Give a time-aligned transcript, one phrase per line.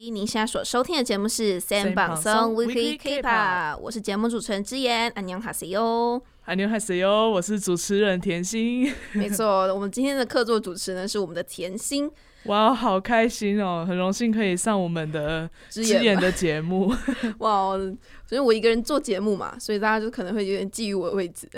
[0.00, 8.94] 您现在所收听的节目是《三榜松 Weekly K-pop》，我是节目主持人之言，安娘哈西哟，安妞哈西哟，我是主持人甜心。
[9.12, 12.08] 没错，我们今天的客座主持人是我们的甜心。
[12.44, 16.94] 哇，好开心哦，很荣幸可以上我们的之言的节目。
[17.38, 17.76] 哇，
[18.24, 21.48] 所以我一个人做节目嘛，所以大家就可能会有点觊觎我的位置。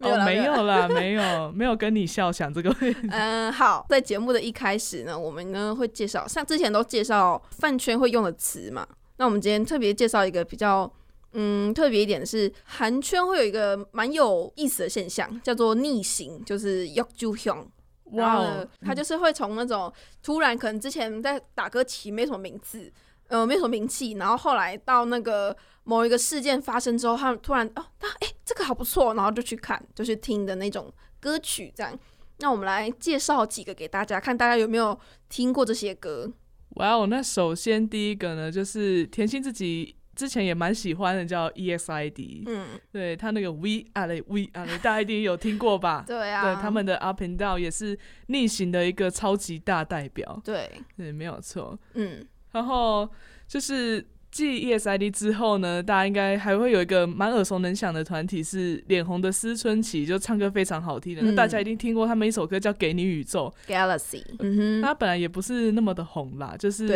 [0.00, 2.74] 哦，没有啦，没有，没有跟你笑想这个。
[3.10, 8.86] 嗯，好，在节目的一开始呢，我们呢会介绍，像之前都介绍饭圈会用的词嘛。
[9.16, 10.88] 那我们今天特别介绍一个比较，
[11.32, 17.66] 嗯，特别一点的是，韩圈会有一个蛮有意思的现象，叫做逆行，就是 Yokju Hyung。
[18.12, 22.90] 哇，他就是会从那种突然可能之前在打歌期没什么名字，
[23.28, 25.56] 呃，没什么名气，然后后来到那个。
[25.84, 31.98] 某一个事件发生之后，他们突然哦，他哎，这个好不错，然后就去看，就去听的那种歌曲，这样。
[32.40, 36.30] 那我们来介绍几个给大家，看大家有没有听过这些歌。
[36.72, 42.42] 哇哦，那首先第一个呢，就是甜心自己之前也蛮喜欢的，叫 EXID。
[42.46, 46.04] 嗯，对他那个 We Are We Are，大家一定有听过吧？
[46.06, 50.38] 对啊，对他们的 Up and Down 也是逆行的一个超级大代表。
[50.44, 51.78] 对，对，没有错。
[51.94, 53.08] 嗯，然后
[53.46, 54.06] 就是。
[54.30, 61.22] 继 ESID 之后呢，大家应该还会有一个蛮耳熟能详的团体是脸红的思春期，就唱歌非常好听的。
[61.22, 64.22] 那大家一定听过他们一首歌叫《给你宇宙》（Galaxy）。
[64.38, 66.86] 嗯哼，他本来也不是那么的红啦，就是。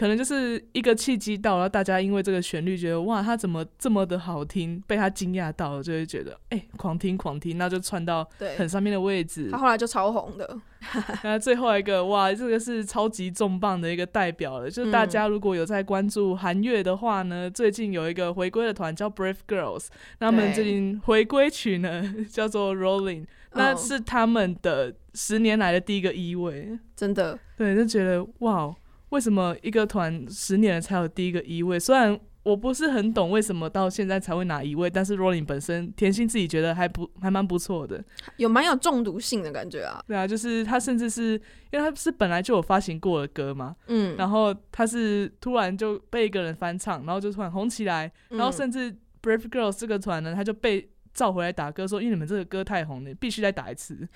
[0.00, 9.50] 可能就是一个契机到然后，大家因为这个旋律觉得哇，他怎么这么的好听，被他惊讶到了，就会觉得哎，狂听狂听，那就窜到很上面的位置。
[9.52, 10.58] 他后来就超红的。
[11.22, 19.88] 那最后一个哇，这个是超级重磅的一个代表了，就是大家如果有在关注韩乐的话呢，最近有一个回归的团叫 Brave Girls，
[20.20, 28.74] 那么最近回归曲呢 叫做 Rolling，那是他们的十年来的第一个一位，真的，对，就觉得哇。
[29.10, 31.78] 为什么一个团十年了才有第一个一位？
[31.78, 38.02] 虽然我不是很懂为什么到现在才会拿一位，但是 Rolling 本身甜心自己觉得还不还蛮不错的，
[38.38, 40.02] 有蛮有中毒性的感觉啊。
[40.06, 41.32] 对啊，就是他甚至是
[41.70, 48.90] 因为他是本来就有发行过的歌嘛，嗯，然后他是突然就被一个人翻唱，然后就突然红起来，然后甚至
[49.22, 54.08] Brave Girls 这个团呢，他就被召回来打歌，说因为你们这个歌太红了，必须再打一次。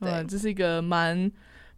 [0.00, 1.30] 对，这是一个蛮。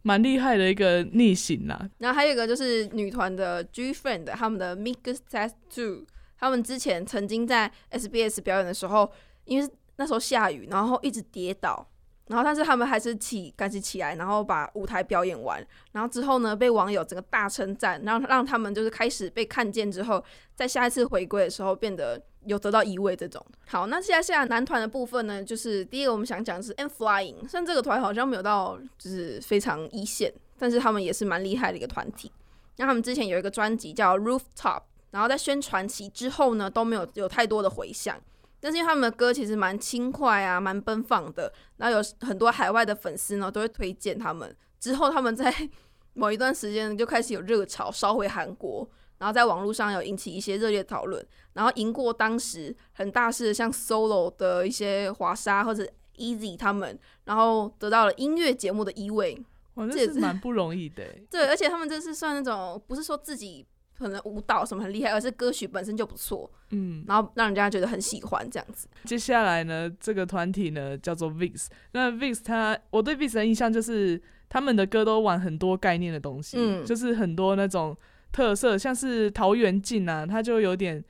[0.09, 6.07] 蛮厉害的一个逆行啦，然后还有一个就是女团的 G Friend，他们的 Mix Test Two，
[6.39, 9.13] 他们之前曾经在 SBS 表演的时候，
[9.45, 11.87] 因为那时候下雨，然后一直跌倒。
[12.29, 15.67] 然后，但是他们还是起赶紧起来，然后把舞台表演完。
[15.93, 20.23] 然后之后呢，被网友整个大称赞，然后让他们就是开始被看见之后，
[20.55, 23.45] 在下一次回归的时候变得有得到一位这种。
[23.67, 32.33] 好，那现在现在男团的部分呢，就是第一个我们想讲的是 N Flying，虽然这个团好像没有到就是非常一线，但是他们也是蛮厉害的一个团体。
[32.77, 38.19] 那他们之前有一个专辑叫 Rooftop，然后在宣传期之后呢，都没有有太多的回响。
[38.61, 44.53] 但是因为他们的歌其实蛮轻快啊，蛮奔放的，然后有很多海外的粉丝呢都会推荐他们。
[44.81, 45.55] 之后他们在
[46.15, 55.87] 某一段时间就开始有热潮，烧回韩国，然后在网络上有引起一些热烈讨论，然后赢过当时很大势像 solo 的一些华莎或者
[56.17, 59.39] Easy 他们，然后得到了音乐节目的一位。
[59.75, 61.05] 哇，这也是蛮不容易的。
[61.31, 63.67] 对，而且他们这是算那种不是说自己。
[63.99, 68.87] 可能舞蹈什么很厉害，而是歌曲本身就不错，嗯，然后让人家觉得很喜欢这样子。
[69.05, 77.97] 接下来呢，这个团体呢叫做 VIX，那 VIX 他我对 VIX 的印象就是他们的歌都玩很多概念的东西，嗯，就是很多那种
[78.33, 81.03] 特色，像是桃源镜啊，它就有点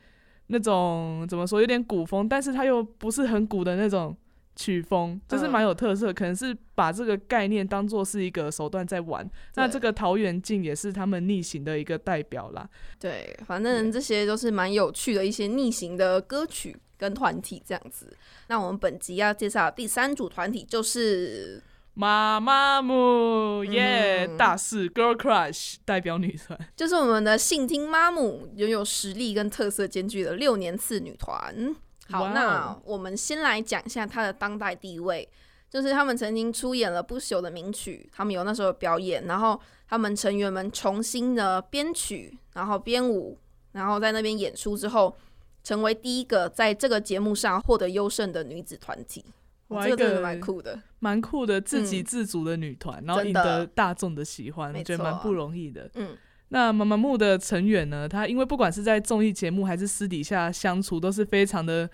[0.49, 4.17] 那种怎么说，有点古风，但是它又不是很古的那种。
[4.61, 9.25] 曲风就是蛮有特色，可能是把这个概念当做是一个手段在玩。
[9.55, 12.69] 那这个桃源镜也是他们逆行的一个代表啦。
[12.99, 18.13] 对，反正这些都是蛮有趣的一些逆行的歌曲跟团体这样子。
[18.49, 21.63] 那我们本集要介绍第三组团体就是
[22.01, 31.75] 妈妈木耶大四 Girl Crush 代表女团，就是我们的信听妈姆，拥有实力跟特色兼具的六年次女团。
[32.09, 35.29] 好，那我们先来讲一下她的当代地位，
[35.69, 43.37] 就是他们曾经出演了不朽的名曲，他们有那时候表演，然后他们成员们重新的编曲，然后编舞，
[43.73, 45.17] 然后在那边演出之后，
[45.65, 49.25] 成为第一个在这个节目上获得优胜的女子团体。
[49.69, 55.91] 哇，这个蛮酷的，蛮酷的，自给自足的女团，然后赢得大众的喜欢，我觉得蛮不容易的。
[55.95, 56.17] 嗯。
[56.51, 58.09] 那妈妈木的成员呢？
[58.09, 61.87] 他因为不管是在综艺节目还是私底下相处，都是非常的、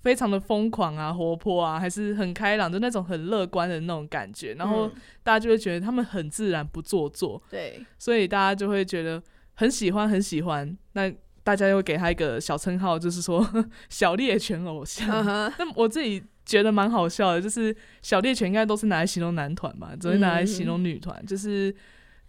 [0.00, 4.54] 非常的疯狂啊、活泼啊，还是很开朗，就那种很乐观的那种感觉。
[4.54, 4.90] 然后
[5.22, 7.42] 大家就会觉得他们很自然，不做作。
[7.50, 9.22] 对，所以大家就会觉得
[9.52, 11.12] 很喜欢很喜欢，那
[11.44, 13.46] 大家又给他一个小称号，就是说
[13.90, 15.06] 小猎犬偶像。
[15.26, 21.22] 那我自己觉得蛮好笑的，就是小猎犬应该都是拿来形容男团嘛，只会拿来形容女团。
[21.26, 21.72] 就是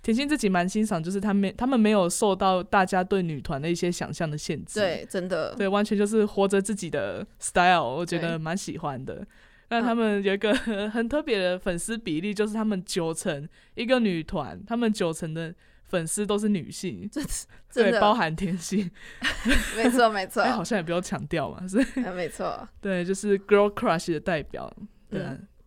[0.03, 4.77] 甜心自己蛮欣赏，就是他们他们没有受到大家对女团的一些想象的限制。
[4.77, 9.25] 对，真的，对，完全就是活着自己的 style，我觉得蛮喜欢的。
[9.69, 15.53] 那他们有一个很特别的粉丝比例，就是他们九成一个女团，他们九成的
[15.89, 17.09] 粉丝都是女性，
[17.73, 18.89] 对，包含天性，
[19.75, 21.77] 没错没错，哎，好像也不用强调嘛，是，
[22.15, 24.71] 没错，对，就是 girl crush 的代表，
[25.09, 25.21] 对，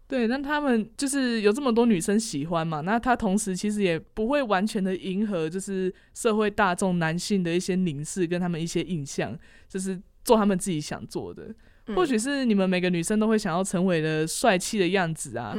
[0.09, 9.39] 对，那他们就是有这么多女生喜欢嘛，那他同时其实也不会完全的迎合，就是社会大众男性的一些凝视跟他们一些印象，
[9.69, 11.55] 就是做他们自己想做的。
[11.97, 15.53] 或许是你们每个女生都会想要成为的帅气的样子啊，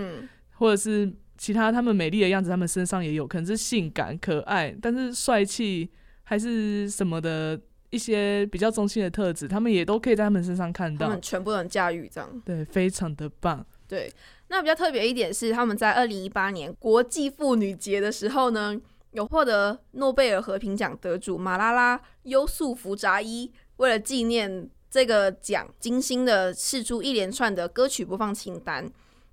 [0.52, 1.12] 或者是
[1.44, 5.90] 其他他们美丽的样子，他们身上也有可能是性感可爱，但是帅气
[6.24, 7.60] 还是什么的
[7.90, 13.66] 一些比较中性的特质，他们也都可以在他们身上看到，他们全部能驾驭这样，对，非常的棒。
[13.90, 14.10] 对，
[14.48, 18.80] 那比较特别一点是，他们在二零一八年国际妇女节的时候呢，
[19.12, 24.70] 有获得诺贝尔和平奖得主马拉拉优素福扎伊，为了纪念。
[24.94, 28.88] 这个奖精心的试出一连串的歌曲播放清单，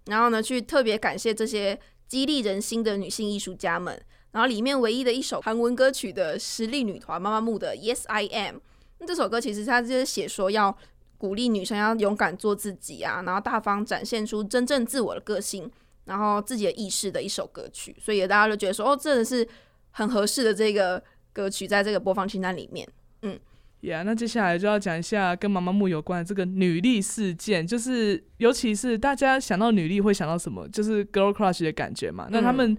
[0.06, 1.78] 然后呢，去特别感谢这些
[2.10, 4.02] 激励人心的女性艺术家们。
[4.32, 8.56] 然后里面唯一的一首韩文歌曲的实力女团妈妈木的 Yes I Am，
[8.98, 10.76] 那这首歌其实它就是写说要
[11.16, 15.70] 鼓励女生要勇敢做自己啊，然后大方展现出真正自我的个性，
[16.04, 17.96] 然后自己的意识的一首歌曲。
[18.00, 19.48] 所以大家就觉得说，哦，真的是
[19.92, 21.02] 很合适的这个
[21.32, 22.88] 歌曲，在这个播放清单里面，
[23.22, 23.38] 嗯。
[23.82, 32.28] Yeah，那接下来就要讲一下跟妈妈木有关的这个女力事件，就是尤其是大家想到女力会想到什么，就是 girl crush 的感觉嘛。
[32.30, 32.76] 那他们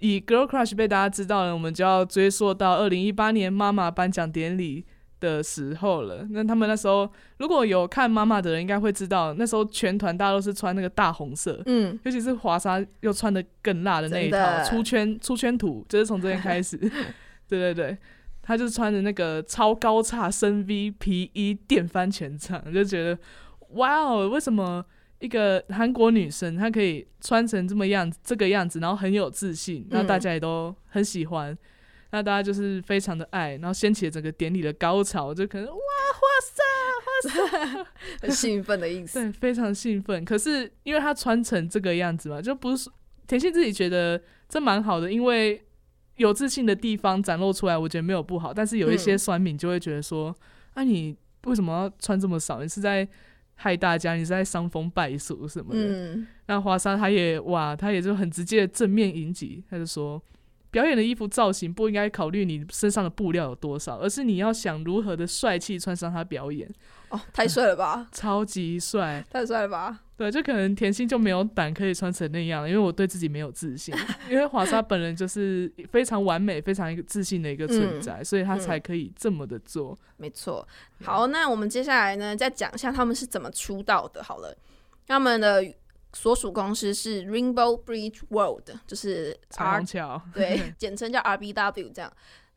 [0.00, 4.84] 以 girl crush 被大家知道了，我们就要追溯到二零一八年妈妈颁奖典礼
[5.20, 6.26] 的时候了。
[6.30, 7.08] 那他们那时候
[7.38, 16.76] 如果有看妈妈的人，应该会知道，那时候全团大家都是穿那个大红色，嗯，尤其是华莎又穿的更辣的那一套出圈出圈图，就是从这边开始。
[17.48, 17.96] 对对对。
[18.42, 23.16] 他就是穿着那个超高叉深 V 皮衣电翻全场，就觉得
[23.74, 24.84] 哇哦，为什么
[25.20, 31.56] 一个韩国女生她可以穿成这么样子这个样子，然后很有自信，那大家也都很喜欢，
[32.10, 36.62] 那大家就是非常的爱，然后掀起了整个典礼的高潮，就可能哇哇塞
[37.06, 37.86] 哇塞，
[38.26, 40.24] 很兴奋的意思，对，非常兴奋。
[40.24, 42.90] 可是因为她穿成这个样子嘛，就不是
[43.28, 45.62] 田心自己觉得这蛮好的，因为。
[46.22, 48.54] 有自信的地方展露出来，我觉得没有不好。
[48.54, 50.34] 但是有一些酸民就会觉得说
[50.74, 52.62] ：“啊，你为什么要穿这么少？
[52.62, 53.06] 你是在
[53.54, 54.14] 害大家？
[54.14, 60.22] 你是在伤风败俗什么的？”那华莎他也哇，他也就很直接的正面迎击，他就说。
[60.70, 66.66] 表演的衣服造型不应该考虑你身上的布料有多少，而是你要想如何的帅气穿上它表演。
[67.10, 68.08] 哦，太帅了吧！
[68.10, 70.00] 超级帅，太帅了吧！
[70.22, 73.94] 对，就可能甜心就没有胆可以穿成那样，因为我对自己没有自信。
[74.30, 79.98] 因为华莎本人就是非常完美、非常一个自信的一个存在，所以她才可以这么的做。
[80.16, 80.66] 没错。
[81.02, 84.22] 好，那我们接下来呢，再讲一下他们是怎么出道的。
[84.22, 84.56] 好了，
[85.06, 85.74] 他们的。
[86.14, 92.12] 所属公司是 Rainbow Bridge World，就是彩虹桥，对， 简称叫 RBW 这样。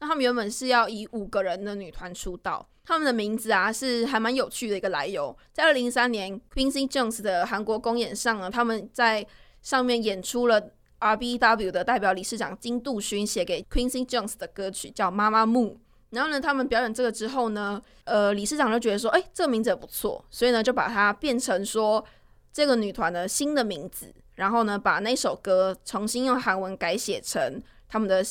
[0.06, 5.36] 他们原本是要以五个人的女团出道，他们的名字啊是还蛮有趣的一个来由。
[5.51, 9.25] 在二零一三年 Quincy Jones 的韩国公演上呢，他们在
[9.62, 10.62] 上面演出了
[11.00, 15.74] RBW 的代表理事长金杜勋写给 Quincy Jones 的歌曲，叫《妈妈木》。
[16.12, 22.03] 然后呢，他们表演这个之后呢，呃，理事长就觉得说，哎，这个名字也不错，所以呢，就把它变成说。
[22.56, 28.24] 这个女团的新的名字，然后呢，把那首歌重新用韩文改写成他们的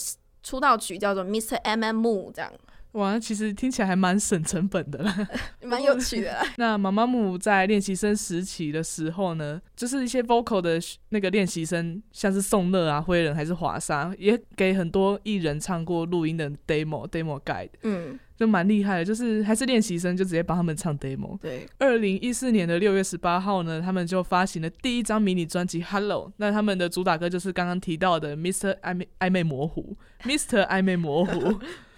[0.45, 1.57] 出道曲，叫做《Mr.
[1.57, 2.53] M M Moo》这样。
[2.93, 5.29] 哇，其实听起来还蛮省成本的啦，
[5.65, 6.41] 蛮有趣的。
[6.59, 19.05] 那妈妈木在练习生时期的时候呢，就是一些 vocal 的那个练习生，像是宋乐啊、辉人还是华莎，也给很多艺人唱过录音的 demo demo guide，嗯，就蛮厉害的。
[19.05, 21.39] 就是还是练习生，就直接帮他们唱 demo。
[21.41, 26.29] 对，二零一四年的六月十八号呢，他们就发行了第一张迷你专辑《Hello》。
[26.37, 28.79] 那他们的主打歌就是刚刚提到的《Mr.
[28.81, 29.97] 暧昧 暧昧模糊》，
[30.39, 30.67] 《Mr.
[30.67, 31.41] 暧昧模糊》。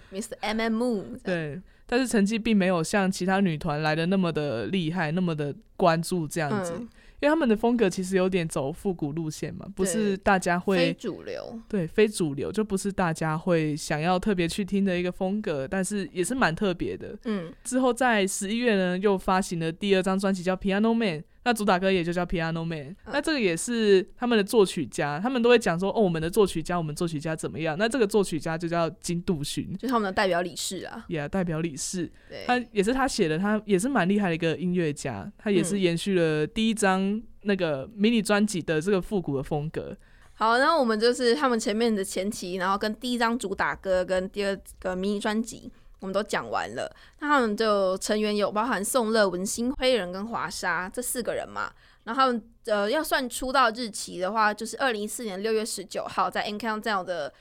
[0.09, 6.81] Miss M M Moon，对，但是成绩并没有像其他女团来的那么的厉害，那么的关注这样子，
[7.19, 17.17] 因为他们的风格其实有点走复古路线嘛，不是大家会非主流，对，非主流就不是大家会想要特别去听的一个风格，但是也是蛮特别的。
[17.25, 22.93] 嗯，之后在十一月呢，又发行了第二张专辑叫《Piano Man》，那主打歌也就叫 Piano Man。
[23.05, 27.77] 那这个也是他们的作曲家，他们都会讲说，哦，我们的作曲家，我们作曲家怎么样？
[27.79, 32.11] 那这个作曲家就叫金杜勋，就他们的代表理事啊，也代表理事。
[32.45, 39.95] 他也是他写的，他也是蛮厉害的一个音乐家，他也是延续了第一张那个迷你专辑的这个复古的风格。
[40.33, 46.93] 好，那我们就是他们前面的前期，然后跟第一张主打歌跟第二个迷你专辑，我们都讲完了。
[47.19, 51.71] 那他们就成员有包含宋乐、文心、灰人跟华莎这四个人嘛。
[52.03, 57.33] 然后他们呃要算出道日期的话，就是二零一四年六月十九号在 Encounter 的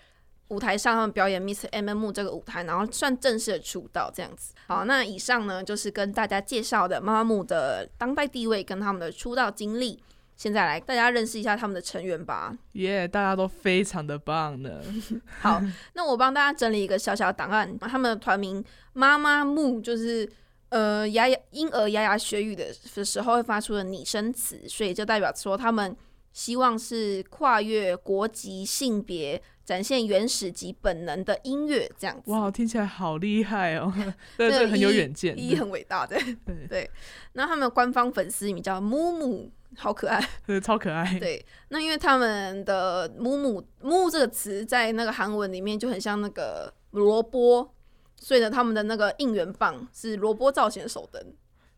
[0.49, 4.55] 舞台上，他们表演 Miss M M 这个舞台，然后算正式的出道这样子。
[4.67, 10.03] 好，那以上呢就是跟大家介绍的妈妈木的当代地位跟他们的出道经历。
[10.37, 12.55] 现在来，大家认识一下他们的成员吧。
[12.73, 14.83] 耶，大家都非常的棒呢。
[15.41, 15.63] 好，
[15.95, 17.79] 那我帮大家整理一个小小档案。
[17.79, 18.63] 他们的团名
[18.93, 20.31] 妈妈木，就是
[20.69, 25.97] 呃，牙牙婴儿牙牙学语的的时候会发出的拟声词，所以就代表说他们
[26.37, 32.31] 希望是跨越国籍、性别，展现原始及本能的音乐这样子。
[32.31, 33.91] 哇，听起来好厉害哦！
[34.37, 36.15] 对，这很有远见，意义很伟大的。
[36.69, 36.91] 对，
[37.33, 39.51] 那他们的官方粉丝名叫木木。
[39.79, 41.05] 好可爱，对，超可爱。
[41.19, 47.75] 对，那因为他们的“木木木”这个词在那个韩文里面就很像那个萝卜，
[48.17, 51.23] 所以呢，他们的那个应援棒是萝卜造型的手灯，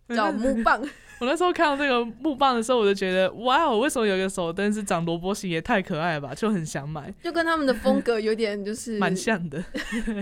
[0.17, 0.81] 叫木棒。
[1.21, 7.13] 我那时候看到这个木棒的时候，我就觉得，哇哦，为什么有一个手灯是长萝卜形，也太可爱了吧，就很想买。
[7.23, 9.63] 就跟他们的风格有点就是 蛮像的，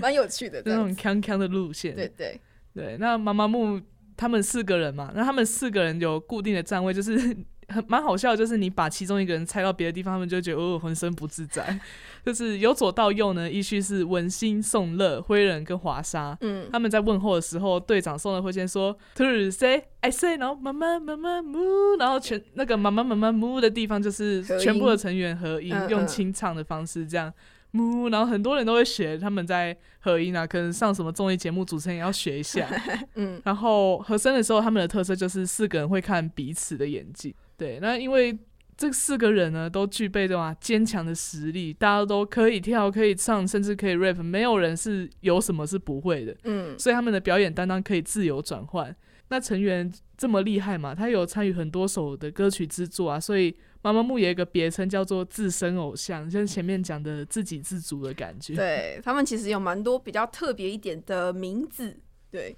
[0.00, 1.94] 蛮有趣的那种康康的路线。
[1.94, 2.40] 对对
[2.74, 3.80] 对，那妈妈木
[4.16, 7.36] 他们四个人嘛，那他们四个人有固定的站位，就是。
[7.68, 11.78] 很蛮好笑，就是你把其中一个人猜到别的地方，他们就觉得哦，浑身不自在。
[12.25, 16.37] 就是由左到右呢，依序是文心、宋乐、灰人跟华沙。
[16.40, 27.32] 嗯，他们在问候的时候，队长宋乐会先说 “to say I say”，然后慢慢慢慢 moo，然后全那个慢慢慢慢 moo 的地方就是全部的成员合音，用清唱的方式这样
[27.73, 32.68] moo，然后很多人都会学他们在合音啊，可能上什么综艺节目主持人也要学一下。
[33.14, 37.35] 嗯，然后和声的时候，他们的特色就是四个人会看彼此的演技。
[37.56, 38.38] 对，那因为
[38.76, 46.36] 这四个人呢，都具备的坚强的实力，大家都可以跳，可以唱，甚至可以 rap，没有人是有什么是不会的。
[46.44, 48.94] 嗯，所以他们的表演担当可以自由转换。
[49.28, 58.54] 那成员这么厉害嘛，他有参与很多首的歌曲制作啊，所以妈妈木也有一个别称叫做自身偶像，像前面讲的自给自足的感觉。
[58.54, 61.98] 对他们其实有蛮多比较特别一点的名字。
[62.30, 62.56] 对，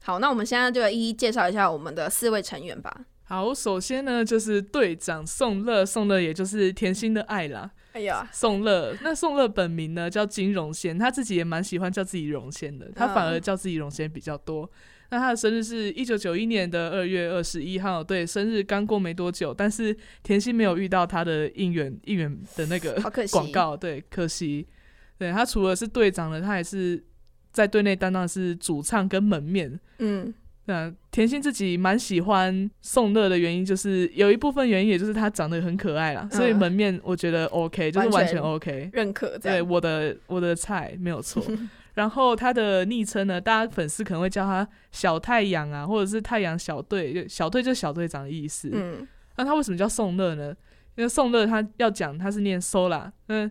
[0.00, 3.04] 好，那我们现在就来一一介绍一下我们的四位成员吧。
[3.32, 7.70] 好，首先呢，就是队长宋乐，宋乐也就是甜心的爱啦。
[7.92, 14.70] 哎呀，宋乐，那宋乐本名呢叫金荣仙，他自己也蛮喜欢叫自己荣仙的，他反而叫自己荣仙比较多。
[15.08, 24.68] 那他的生日是一九九一年的二月二十一号，对，生日刚过没多久，但是甜心没有遇到他的应援应援的那个广告，对，可惜。
[25.16, 27.02] 对他除了是队长呢，他还是
[27.50, 29.80] 在队内担当的是主唱跟门面。
[30.00, 30.34] 嗯。
[30.66, 39.36] 那甜心自己蛮喜欢宋乐的原因，就是有一部分原因，也就是他长得很可爱啦，所以门面我觉得 OK，就是完全 OK，认可。
[39.38, 41.42] 对，我的我的菜没有错。
[41.94, 48.70] 然后他的昵称呢，大家粉丝可能会叫他小太阳啊，或者是太阳小队，小队就是小队长的意思。
[48.72, 50.54] 嗯，那他为什么叫宋乐呢？
[50.94, 53.50] 因为宋乐他要讲他是念 Sola，嗯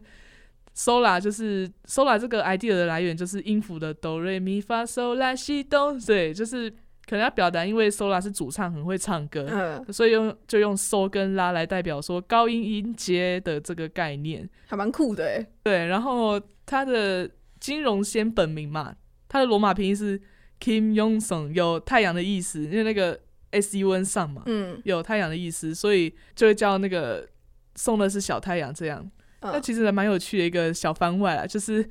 [0.73, 6.73] ，Sola 就是 Sola 这个 idea 的来源就是音符的哆瑞咪发嗦啦西哆，对，就是。
[7.07, 15.45] 可能要表达，因为 Sola 是主唱，很会唱歌，嗯，所以用就用 So 跟拉来代表说高音音阶的这个概念，还蛮酷的哎。
[15.63, 17.29] 对，然后他的
[17.59, 18.95] 金融先本名嘛，
[19.27, 20.17] 他的罗马拼音是
[20.59, 27.27] Kim Yong Song，有太阳的意思，因为那个 S U N 上嘛，嗯，有太阳的意思，所以就会叫那个
[27.75, 29.05] 送的是小太阳这样。
[29.41, 31.83] 那其实还蛮有趣的一个小番外啊，就是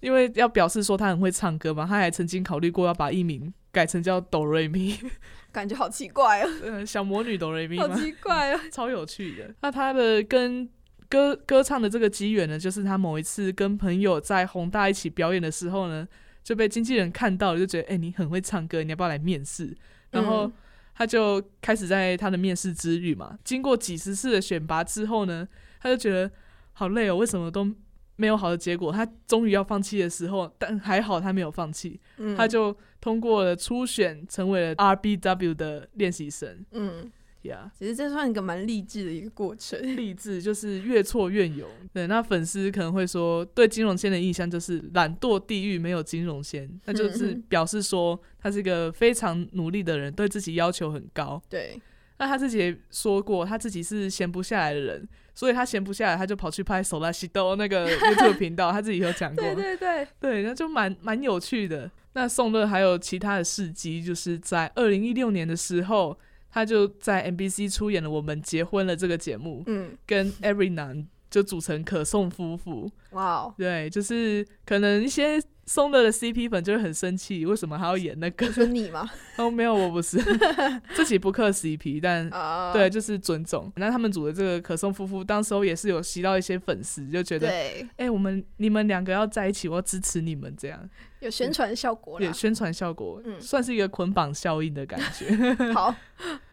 [0.00, 3.52] 因为要表示说他很会唱歌嘛，他还曾经考虑过要把艺名。
[3.76, 4.98] 改成叫哆瑞咪，
[5.52, 6.48] 感觉好奇怪哦。
[6.64, 9.54] 嗯，小魔女哆瑞咪好奇怪哦， 超有趣的。
[9.60, 10.66] 那他的跟
[11.10, 16.08] 歌歌唱的这个机缘呢，就是他某一次跟朋友在宏大一起表演的时候呢，
[16.42, 19.76] 就被经纪人看到了，就觉得哎，你很会唱歌，你要不要来面试？
[20.10, 20.50] 然后
[20.94, 23.38] 他就开始在他的面试之旅嘛。
[23.44, 25.46] 经过几十次的选拔之后呢，
[25.82, 26.30] 他就觉得
[26.72, 27.70] 好累哦，为什么都
[28.16, 28.90] 没有好的结果？
[28.90, 32.00] 他终于要放弃的时候，但还好他没有放弃，
[32.36, 32.76] 他就。
[32.98, 36.64] 通过了初选，成为了 RBW 的练习生。
[36.72, 37.08] 嗯，
[37.42, 39.80] 呀，其实这算一个蛮励志的一个过程。
[39.96, 41.68] 励志就是越挫越勇。
[41.92, 51.40] 对，那粉丝可能会说，对金融仙的印象就是懒惰地狱，没有金融仙，那就是表示说他是一个非常努力的人，对自己要求很高。
[51.48, 51.80] 对，
[52.18, 59.44] 那他自己也说过，他自己是闲不下来的人，所以他闲不下来，他就跑去拍手拉西豆那个 YouTube 频道，他自己有讲过。
[59.54, 61.88] 对对对，对，那就蛮蛮有趣的。
[62.14, 66.18] 那宋乐还有其他的事迹，就是在二零一六年的时候，
[66.50, 72.90] 他就在 NBC 出演了《我们结婚了》这个节目，嗯，跟 Every 男就组成可颂夫妇。
[73.16, 75.42] 哇，对，就是可能一些。
[75.68, 78.46] 松乐的 CP 粉就会很生气，为什么还要演那个？
[78.52, 79.10] 是你吗？
[79.36, 80.16] 哦，没有，我不是，
[80.94, 82.30] 自己不磕 CP，但
[82.72, 83.72] 对，就是尊重。
[83.74, 87.48] 那他们组的这个可颂夫妇，当时候也是有吸到一些粉丝，就觉得，
[87.96, 95.52] 哎，我们你们两个要在一起，我要支持你们，这样有宣传效果，有宣传效果，嗯，算是一个捆绑效应的感觉。
[95.74, 95.92] 好，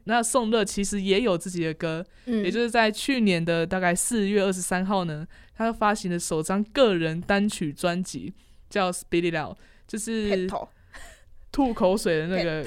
[0.06, 5.24] 那宋乐其实也有自己的歌，也就是在去年的大概四月二十三号呢，
[5.56, 8.34] 他发行的首张个人单曲专辑。
[8.70, 9.56] 叫 Spit It Out，
[9.86, 10.50] 就是
[11.52, 12.64] 吐口水的那个，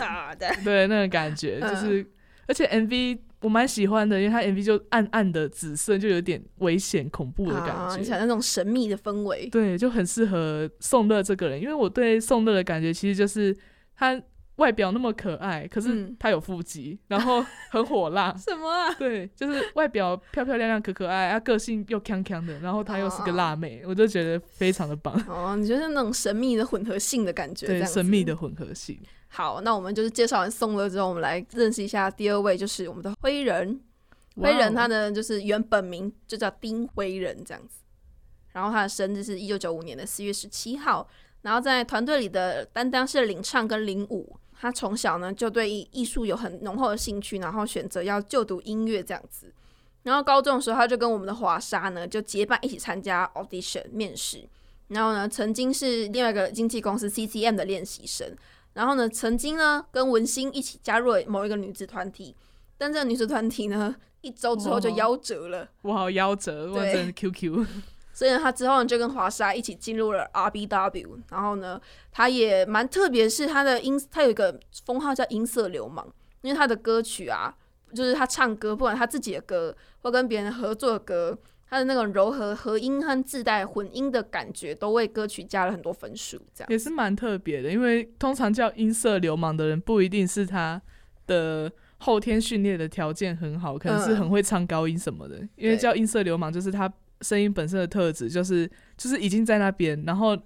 [0.63, 2.07] 对那个感觉，就是
[2.47, 13.53] 而且 MV 我蛮喜欢的，因为它 MV 就暗暗的紫色，就有点危险恐怖的感觉，像那种神秘的氛围，对，就很适合宋乐这个人，因为我对宋乐的感觉其实就是
[13.97, 14.23] 他。
[14.57, 18.35] 外表那么可爱，可是他有腹肌，然后很火辣。
[18.39, 18.93] 什么啊？
[18.95, 25.15] 对，就是外表漂漂亮亮、可可爱，啊，个性又锵锵的，然后他又是个辣妹，我就觉得非常的棒。
[25.29, 27.67] 哦，你觉得那种神秘的混合性的感觉？
[27.67, 28.99] 对，神秘的混合性。
[29.29, 33.81] 好，那我们就是介绍完宋乐之后，我们来认识一下第二位，就是我们的灰人。
[34.39, 37.81] 灰人他的就是原本名就叫丁灰人这样子，
[38.53, 41.09] 然后他的生日是一九九五年的四月十七号，
[41.41, 44.39] 然后在团队里的担当是领唱跟领舞。
[44.59, 49.53] 他从小呢就对艺术有很浓厚的兴趣，然后选择要就读音乐这样子。
[50.03, 54.49] 然后高中的时候，他就跟我们的华莎呢就结伴一起参加 audition 面试。
[54.89, 58.35] 然后呢，曾经是另外一个经纪公司 CCM 的练习生。
[58.75, 62.35] 然后呢，曾经呢跟文心一起加入了某一个女子团体，
[62.79, 65.69] 但这个女子团体呢一周之后就夭折了。
[65.83, 66.73] 哇，夭折！
[66.73, 67.67] 哇，真 QQ。
[68.17, 71.79] 所以呢，他之后呢就跟华莎一起进入了 RBW，然后呢，
[72.11, 76.03] 他也蛮特别，是他的音，他有一个封号叫音色流氓，
[76.41, 77.55] 因为他的歌曲啊，
[77.93, 81.39] 就是他唱歌，不管他自己的歌或跟别人合作的歌，
[81.69, 86.41] 他的那种柔和和音和自带混音的感觉，都为歌曲加了很多分数。
[86.55, 90.81] 这样也是蛮特别的，因为通常叫音色流氓的人，不一定是他
[91.27, 96.91] 的后天训练的条件很好，可能是很会唱高音什么的，因为叫音色流氓就是他。
[97.27, 100.37] 声音本身的特质就是就是已经在那边，然后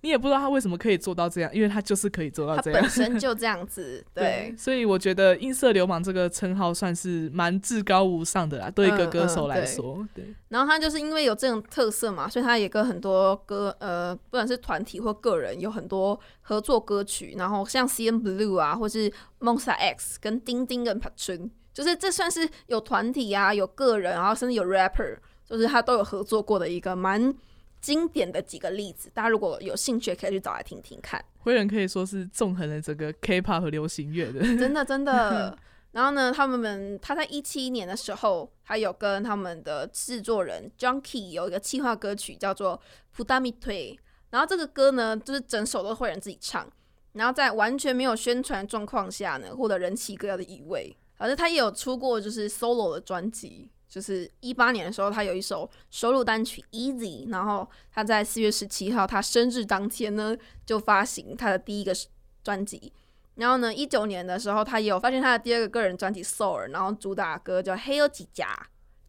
[0.00, 4.04] 你也不知道他为什么可以做到这样，因为他就是可以做到这样，本身就这样子。
[4.12, 10.04] 对，所以我觉得“音色流氓”这个称号算是蛮至高无上的啦，对一个歌手来说。
[10.12, 10.24] 对。
[10.48, 17.34] 然后他就是因为有这种特色嘛，所以他也跟很多歌呃，不管是团体或个人，有很多合作歌曲。
[17.36, 25.18] 然后像 C N Blue 啊，或是 Monster X 跟丁丁跟 Patron，就是这算是有团体啊，有个人，然后甚至有 rapper。
[25.52, 27.34] 就是他都有合作过的一个蛮
[27.78, 31.22] 经典的几个例子，大家如果有兴趣，可以去找来听听看。
[31.40, 35.56] 灰人可以说是纵横了整个 K-pop 和流行乐的，真的真的。
[35.92, 42.78] 然后呢，他们他在一七年的时候，他有跟他们的制作人 Junkie 有一个企划歌曲叫做
[43.14, 43.92] 《普达米推》，
[44.30, 46.66] 然后这个歌呢，就是整首都灰人自己唱，
[47.12, 50.96] 然后在完全没有宣传状况下呢，获得人气歌谣的一位。
[51.18, 53.68] 反正他也有出过就是 solo 的专辑。
[53.92, 61.94] 就是一八年的时候，他有一首收录单曲《Easy》，然后他在四月十七号，他生日当天呢，就发行他的第一个
[62.42, 62.90] 专辑。
[63.34, 68.46] 然后呢，一九年的时候，他也有发现他的第二个个人专辑《Soul》，然后主打歌叫《黑有几家》，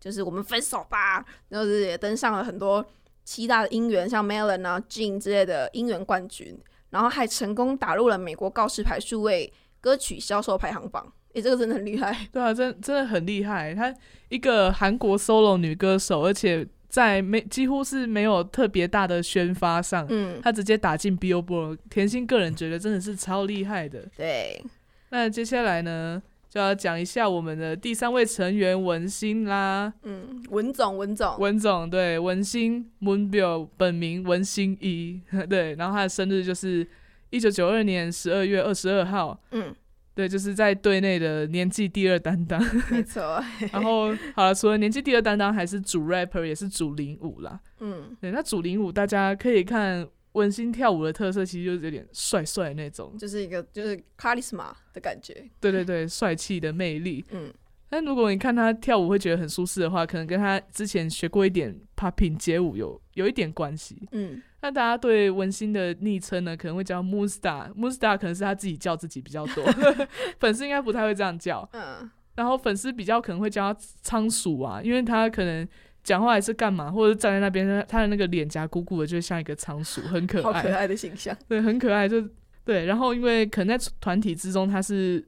[0.01, 1.23] 就是我们分手吧。
[1.47, 2.85] 然后也登上了很多
[3.23, 11.13] 七大的音源，像 Melon 啊、Jean 之类的音源冠军，然后还成功打入了美国告示牌数位歌曲销售排行榜。
[11.33, 12.15] 诶，这个真的很厉害。
[12.31, 13.73] 对啊，真真的很厉害。
[13.73, 13.93] 她
[14.29, 21.77] 一个韩国 solo 女歌手，而且在没几乎是没有特别大的宣发上，嗯，她直接打进 Billboard。
[21.89, 24.07] 甜心个人觉得真的是超厉害的。
[24.15, 24.63] 对。
[25.09, 29.91] 那接下来呢，就要讲一下我们的第三位成员文心啦。
[30.03, 35.19] 嗯，文总，文总，文总，对，文心 Moonbill 本名文心一，
[35.49, 36.87] 对，然后他的生日就是
[37.31, 39.39] 一九九二年十二月二十二号。
[39.51, 39.73] 嗯。
[40.15, 43.43] 对，就是在队内的年纪第二担当，没错。
[43.73, 47.59] 然后好了，除了年纪第二担当，还是主 rapper，也是主领舞啦。
[47.79, 55.49] 嗯，对，那主领舞大家可以看文心跳舞的特色，其实就是有点帅帅那种，就是一个就是 charisma 的感觉。
[55.59, 57.25] 对对对，帅气的魅力。
[57.31, 57.53] 嗯。
[57.89, 64.07] 但如果你看他跳舞会觉得很舒适的话，可能跟他之前学过一点 popping 街舞有有一点关系。
[64.13, 69.61] 嗯，那大家对文心的昵称呢，可能会叫 Moonstar，Moonstar 可能是他自己叫自己比较多，
[70.39, 71.69] 粉丝应该不太会这样叫。
[71.73, 75.67] 嗯，然后粉丝比较可能会叫他仓鼠啊，因为他可能
[76.01, 81.37] 讲话还是干嘛，或者站在那边，他的那个脸颊鼓鼓的，就像一个仓鼠，很可爱，好可爱的形象。
[81.49, 82.25] 对，很可爱，就
[82.63, 82.85] 对。
[82.85, 85.27] 然后因为可能在团体之中他是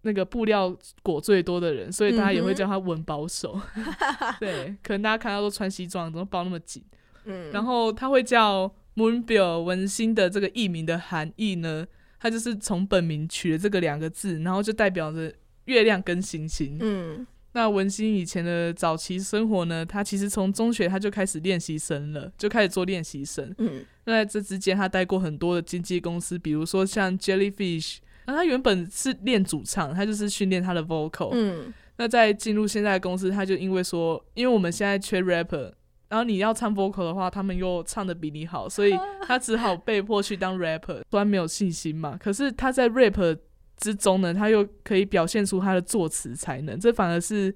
[0.00, 3.60] 那个布料裹最多的人，所以大家也会叫他文保守。
[4.40, 6.82] 对，可能大家看到都穿西装，怎么包那么紧？
[7.24, 7.50] 嗯。
[7.52, 11.86] 然后他会叫 Moonbill 文心的这个艺名的含义呢，
[12.18, 15.32] 他就是从本名取了这个两个字，然后就代表着。
[15.66, 16.76] 月亮跟星星。
[16.80, 19.86] 嗯，那文心以前的早期生活呢？
[19.86, 23.54] 他其实从中学他就开始练习生了，就开始做练习生。
[23.58, 27.98] 嗯，那在这之间他待过很多的经纪公司，比如说像 Jellyfish。
[28.26, 31.30] 那他原本是练主唱，他就是训练他的 vocal。
[31.32, 35.70] 嗯，那在进入现在的公司，他就因为说，因为我们现在缺 rapper，
[36.12, 38.94] 然后你要唱 vocal 的话，他们又唱的比你好，所以
[39.26, 41.00] 他只好被迫去当 rapper。
[41.10, 43.38] 虽然没有信心嘛，可是他在 rap。
[43.78, 47.52] 之中呢，他又可以表现出他的作词才能，这反而是，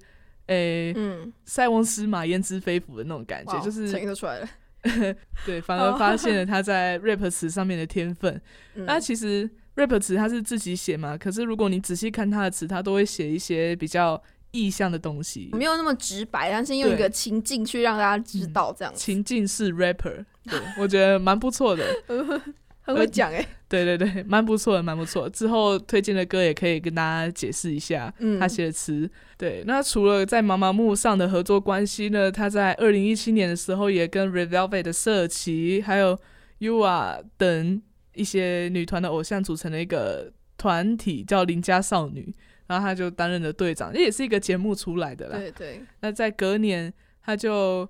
[0.47, 0.93] 诶，
[1.45, 3.87] 塞翁失马焉知非福的那种感觉，就是。
[5.45, 8.41] 对，反而发现了他在 rap 词上面的天分。
[8.73, 14.21] 那其实 rap 词他是自己写嘛，可是如果你仔细看他的词，他都会写一些比较
[14.57, 18.93] 意象的东西，没有那么直白，但是用一个情境去让大家知道这样。
[18.95, 21.85] 情境式 rapper，对 我觉得蛮不错的。
[22.81, 25.29] 很会讲哎，对对对，蛮不错的，蛮不错。
[25.29, 29.09] 之后推荐的歌也可以跟大家解释一下他写的词。
[29.37, 36.17] 对，那除了在妈妈木上的合作关系呢，他在二零一七年的时候也跟 Red Velvet 的社旗还有
[36.59, 37.81] You Are 等
[38.13, 42.33] 一些女团的偶像组成了一个团体，叫邻家少女。
[42.67, 45.37] 然后他就担任了队长，这也是一个节目出来的啦。
[45.37, 45.81] 对对。
[46.01, 47.87] 那在隔年，他就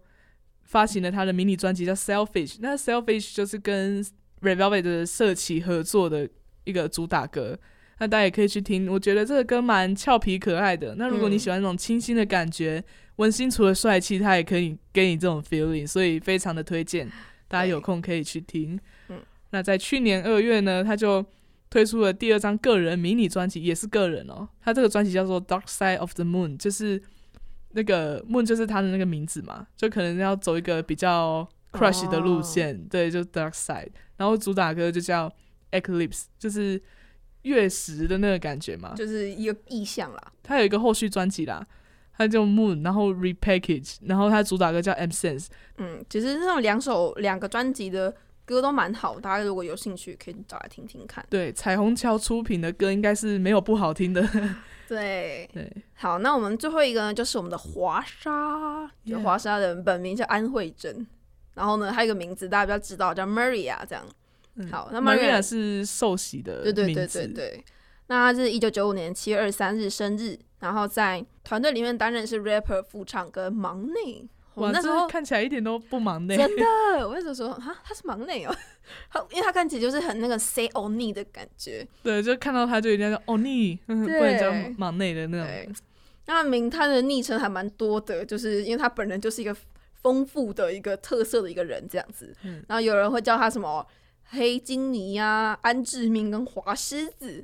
[0.64, 2.58] 发行了他的迷你专辑叫 Selfish。
[2.60, 4.04] 那 Selfish 就是跟
[4.42, 6.30] Red Velvet 的社企合作的
[6.64, 7.58] 一个主打歌，
[8.00, 8.88] 那大家也可以去听。
[8.92, 10.94] 我觉得这个歌蛮俏皮可爱的。
[10.96, 12.84] 那如果你喜欢那种清新的感觉，
[13.16, 17.10] 文心除了帅气，他也可以给你这种 feeling，所以非常的推荐
[17.48, 18.80] 大家有空可以去听。
[19.10, 21.26] 嗯，那在去年二月呢，他就
[21.70, 24.48] 推出了第二张个人迷你专辑，也是个人哦。
[24.62, 27.02] 他这个专辑叫做《Dark Side of the Moon》，就是
[27.72, 33.90] 那个 Moon 就是他的那个名字嘛，就可能要走一个比较 crush 的路线，对，就 Dark Side。
[34.16, 35.32] 然后主打歌就叫
[35.72, 36.82] Eclipse，就是
[37.44, 40.34] 月食的那个感觉嘛，就是一个意象啦。
[40.42, 41.66] 他有一个后续专辑啦，
[42.18, 45.48] 它叫 Moon，然后 Repackage，然后它主打歌叫 M Sense。
[45.78, 48.16] 嗯，其实那种两首两个专辑的
[48.48, 51.24] 歌都蛮好，大家如果有兴趣可以找来听听看。
[51.30, 54.26] 对，彩虹桥出品的歌应该是没有不好听的。
[54.88, 61.06] 对对，好，那我们最后一个呢，就是我们的华莎，就华莎的本名叫安慧珍。
[61.56, 64.06] 然后呢，还有一个名字大家比较知道，叫 Maria 这样。
[64.72, 67.66] 好，那 Maria 是受洗的对对对对对。
[68.08, 74.26] 那他是一九九五年七月二十三日生日，然后在团队里面担任是 rapper 副唱跟忙内。
[74.58, 76.64] 我那时候看起来一点都不忙内，真的。
[77.08, 78.56] 我那时候说啊，他是忙内哦，
[79.10, 81.88] 他因为他看起来就是很那个 say only 的感觉。
[82.04, 85.76] 对，就看到他就一定要 only， 不能叫忙内的那种。
[86.26, 89.56] 那名他的昵称还蛮多的，就是因为他本人就是一个。
[90.04, 92.34] 丰富的一个特色的一个人这样子，
[92.68, 93.86] 然后有人会叫他什么
[94.30, 97.44] 黑金尼呀、安志明跟华狮子。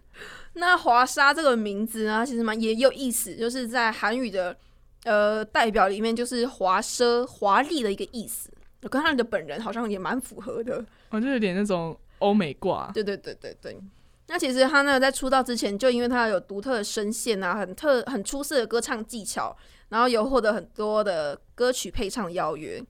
[0.53, 4.55] 那华沙这个名字呢，其实蛮也有意思，就是在韩语的
[5.03, 8.49] 呃代表里面，就是华奢、华丽的一个意思。
[8.81, 12.91] 我跟他的本人好像也蛮符合的，我就有点那种欧美挂。
[12.93, 13.79] 对对对对对。
[14.27, 19.55] 那其实他呢，在出道之前，就因为他有独特的声线啊，很特很出色的歌唱技巧。
[19.89, 22.83] 然后有获得很多的歌曲配唱邀约，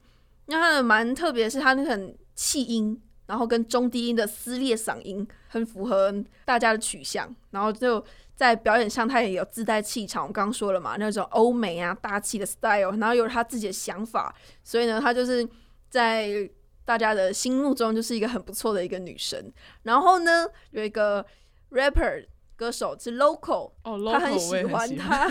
[0.46, 6.14] 那他的蛮特别，是他那很气音，然后跟中低音的撕裂嗓音很符合
[6.46, 8.02] 大家的取向，然后就
[8.34, 10.26] 在表演上他也有自带气场。
[10.26, 15.48] 我刚刚说了嘛，那种欧美啊大气的 style，然后有他自己的想法，所以呢，他就是
[15.88, 16.48] 在
[16.84, 19.52] 大家的心目中就是一个很不错的一个女神。
[19.82, 21.24] 然后呢，有一个
[21.70, 22.26] rapper。
[22.56, 25.28] 歌手是 Local，他很喜欢他。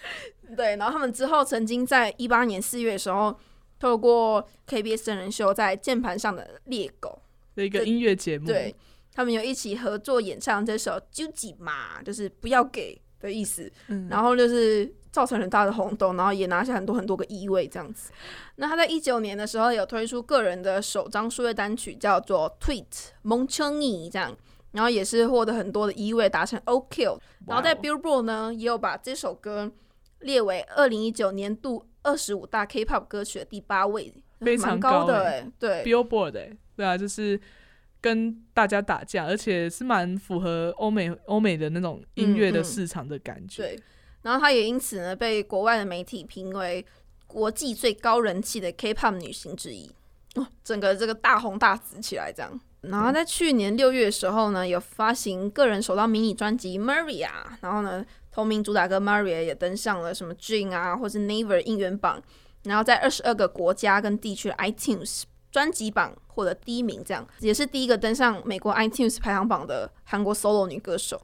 [0.54, 3.34] 对，然后他们之后曾经在一八年四月的时候，
[3.78, 7.22] 透过 KBS 真人秀在键盘上的猎狗
[7.54, 8.76] 的一个音乐节目，对
[9.16, 13.72] 他们有一起合作演唱这首《究极嘛》，就是不要给的意思。
[13.88, 18.12] 嗯，然后就是造成很大的轰动，然后也拿下很多很多个一位这样子。
[18.56, 22.84] 那他在一九年的时候有推出个人的首张数位单曲，叫做《Tweet
[23.22, 24.36] 蒙称你》这样。
[24.72, 27.04] 然后也是获得很多的一位，达成 OK。
[27.46, 29.72] 然后在 Billboard 呢，也有把这首歌
[30.18, 35.50] 列为二零一九年度二十五大 K-pop 歌曲的第八位，非常高的哎。
[35.58, 37.40] 对，Billboard 哎，对啊，就是
[38.06, 43.62] 跟大家打架，而且是蛮符合欧美欧美的那种音乐的市场的感觉。
[43.62, 43.82] 对。
[44.22, 46.86] 然后她也因此呢被国外的媒体评为
[47.26, 49.90] 国际最高人气的 K-pop 女星之一，
[50.36, 52.60] 哦，整个这个大红大紫起来这样。
[52.82, 57.26] 然后在去年六月的时候呢，有发行个人首张迷你专辑《Maria》，
[57.60, 62.22] 然后呢，同名主打歌《Maria》也登上了什么 June 啊，或是 Never 应援榜，
[62.62, 71.20] 然后在二十二个国家跟地区的 iTunes 专辑榜获得第一名，这样也是第一个登上美国 iTunes 排行榜的韩国 solo 女歌手。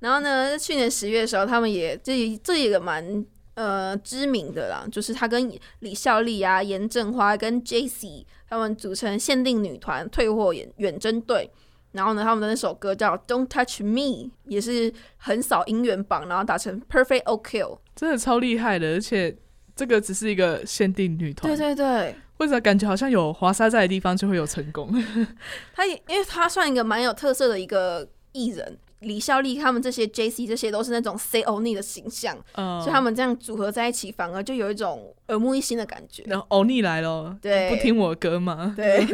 [0.00, 8.26] 然后呢，在去年十月的时候，他们也这这一个蛮呃知名的啦，就是他跟李孝利啊、严正花跟 J.C。
[8.48, 11.50] 他们组成限定女团退货远远征队，
[11.92, 14.00] 然后呢，他们的那首歌叫《Don't Touch Me》，
[14.44, 17.64] 也是横扫音源榜，然后打成 Perfect OK，
[17.96, 18.86] 真的超厉害的。
[18.88, 19.36] 而且
[19.74, 22.14] 这个只是一个限定女团，对对对。
[22.38, 24.90] 为什么感觉好像有华沙在的地方就会有成功？
[25.74, 28.78] 他也因为他算一个蛮有特色的一个艺人。
[29.00, 36.24] 李孝利他们这些 J C 这些都是那种 C O N 的形象，所以他们这样组合在一起，反而就有一种耳目一新的感觉。
[36.26, 38.72] 然后欧尼来了，对，不听我歌吗？
[38.74, 39.06] 对，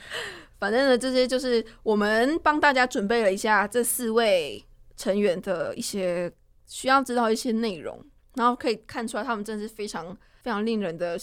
[0.58, 4.64] 反正呢，这些就是我们帮大家准备了一下这四位
[4.96, 6.32] 成员的一些
[6.66, 8.02] 需要知道一些内容，
[8.36, 11.16] 然后可以看出来他们真的是非常非常令人的。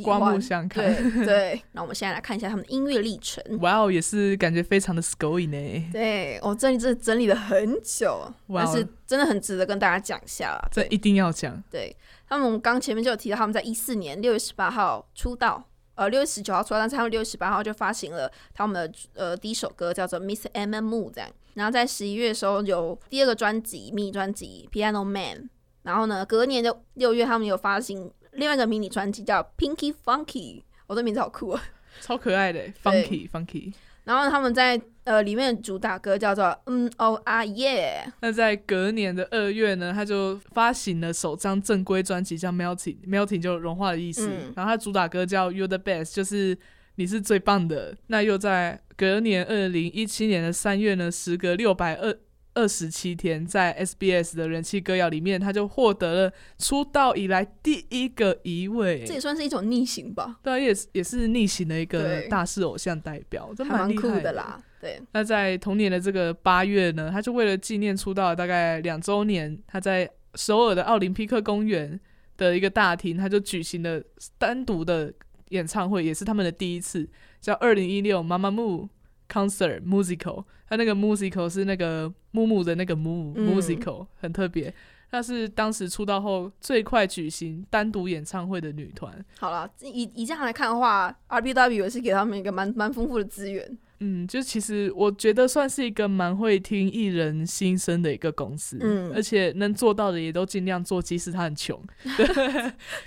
[0.00, 1.62] 刮目相看，对 对。
[1.72, 3.42] 那我们现在来看一下他们的音乐历程。
[3.58, 5.90] 哇哦，也是感觉非常的 scoing 呢。
[5.92, 10.68] 对，我这里这整理了很久，但是真的很值得跟大家讲一下啦。
[10.70, 11.60] 这一定要讲。
[11.68, 11.94] 对
[12.28, 15.62] 他们，我们刚前面就有提到，他们在一四年六月十八号出道，
[15.96, 21.28] 呃，六月十九号出道，但是他们六月十八号就发行了他们的呃第一首歌，叫做《Miss M M Move》这样。
[21.54, 25.36] 然后在十一月的时候有第二个专辑迷你专辑《Piano Man》，
[25.82, 28.10] 然后呢，隔年的六月他们有发行。
[28.32, 31.62] 另外一个迷你专辑叫《Pinky Funky》，我的名字好酷啊，
[32.00, 33.72] 超可爱的，Funky Funky。
[34.04, 38.02] 然后他们在呃里面的主打歌叫做《嗯哦啊耶》。
[38.20, 44.28] 那在隔年的二月呢，他就发行了首张正规专辑叫《Melting》，Melting 就融化的意思。
[44.56, 46.58] 然后他主打歌叫《You're the Best》，就是
[46.96, 47.96] 你是最棒的。
[48.08, 52.18] 那又在隔年二零一七年的三月呢，时隔六百二。
[52.54, 59.04] 二十七天，在 SBS 的人气歌谣里面，他就获得了出道以来第一个一位。
[59.06, 60.38] 这也算是一种逆行吧？
[60.42, 64.62] 对，也是也是逆行的一个大势偶像代表，这蛮酷的啦。
[64.80, 65.00] 对。
[65.12, 71.98] 那在同年的这个八月呢，他就为了纪念出道大概两周年，他在首尔的奥林匹克公园
[72.36, 74.02] 的一个大厅，他就举行了
[74.36, 75.12] 单独的
[75.48, 77.08] 演唱会，也是他们的第一次，
[77.40, 78.88] 叫二零一六妈妈木。
[79.28, 84.72] Concert musical，它那个 musical 是那个木木的那个木 musical，很特别。
[85.14, 89.12] 那是当时出道后最快举行单独演唱会的女团。
[89.38, 93.78] 好了，以以这样来看的话，RBW 也是给他们一个蛮蛮丰富的资源。
[94.00, 98.78] 嗯，就其实我觉得算是一个蛮会听艺人心声的一个公司。
[98.80, 101.78] 嗯，而且能做到的也都尽量做，即使他很穷。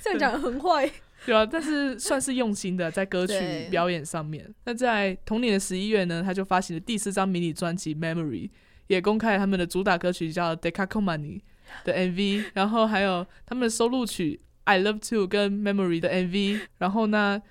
[0.02, 0.90] 这样讲很坏。
[1.26, 4.54] 对啊，但是算是用心的，在歌曲表演上面。
[4.66, 8.48] 那在同年的十一月呢，他就发行了第四张迷你专辑《Memory》，
[8.88, 11.40] 也公开了他们的主打歌曲叫《Decakomani》
[11.84, 16.62] 的 MV，然后还有他们的收录曲《I Love To》跟《Memory》的 MV。
[16.78, 17.42] 然后呢，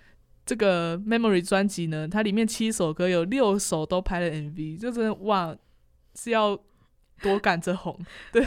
[0.46, 5.56] 这个《Memory》专辑呢，它里面七首歌有六首都拍了 MV，就真的哇，
[6.14, 6.58] 是要。
[7.24, 7.98] 多赶着红，
[8.30, 8.44] 对，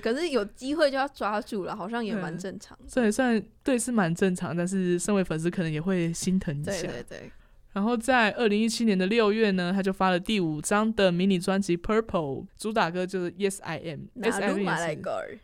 [0.00, 2.78] 可是有机会就要抓住了，好像也蛮正常。
[2.86, 6.72] 这也算对，是蛮正常，但是身为粉丝可能也会心疼一下。
[6.72, 7.30] 对对对。
[7.72, 14.00] 然后在二零一七年的六月呢，他就发了第五张的迷你专辑《Purple》，主打歌就是《Yes I Am》。
[14.22, 15.38] Yes I Am。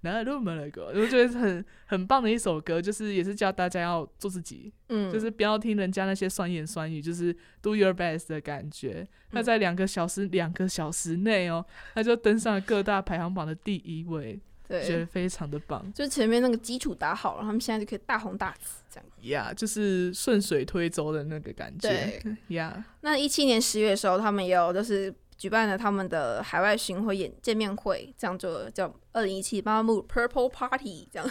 [0.00, 0.92] 哪有那么那个？
[0.94, 9.06] 我觉得很很棒的一首歌，就是也是教大家要做自己，嗯，就是不要听人家那些酸言酸语，就是 do your best 的感觉。
[9.30, 15.92] 那在两个小时两个小时内哦，他就登上了各大排行榜的第一位，对，觉得非常的棒。
[15.92, 19.06] 就前面那个基础打好了，他们现在就可以大红大紫这样。
[19.22, 21.88] 呀，就是顺水推舟的那个感觉。
[21.88, 22.84] 对，呀。
[23.00, 25.14] 那一七年十月的时候，他们也有就是。
[25.36, 31.30] 举办了他们的海外巡回演见面会，这样就叫二零一七妈妈木 Purple Party 这样。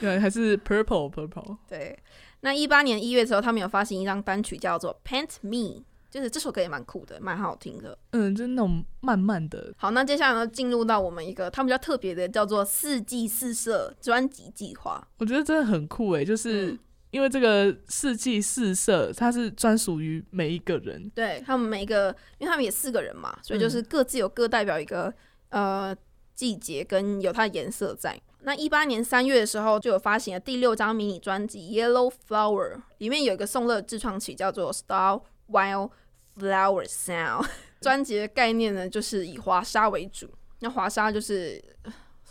[0.00, 1.56] 对，还是 Purple Purple。
[1.68, 1.98] 对，
[2.40, 7.98] 那一八年一月的时候，他们有发行一张单曲叫做 Paint Me，就是这首歌也蛮酷的，蛮好听的。
[8.10, 9.72] 嗯，就是那种慢慢的。
[9.76, 15.08] 好，那接下来呢，进入到我们一个他们比较特别的，叫做四季四色专辑计划。
[15.18, 16.78] 我觉得真的很酷诶，就是。
[17.10, 21.10] 因为这个四季四色，它是专属于每一个人。
[21.14, 25.12] 对他们每一个，因为他们也四个人嘛，所以就是各自有各代表一个
[25.50, 25.96] 呃
[26.34, 28.20] 季节跟有它的颜色在。
[28.42, 35.90] 那一八年三月的时候，就有发行了第六张迷你专辑《Yellow Flower》，里面有一个宋乐自创曲叫做《Star Wild
[36.38, 37.42] Flower Sound》。
[37.80, 40.28] 专辑的概念呢，就是以华沙为主，
[40.60, 41.62] 那华沙就是